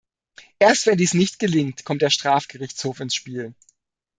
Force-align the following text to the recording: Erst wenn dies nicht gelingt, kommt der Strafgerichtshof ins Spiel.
Erst 0.57 0.87
wenn 0.87 0.97
dies 0.97 1.13
nicht 1.13 1.37
gelingt, 1.37 1.85
kommt 1.85 2.01
der 2.01 2.09
Strafgerichtshof 2.09 3.01
ins 3.01 3.13
Spiel. 3.13 3.53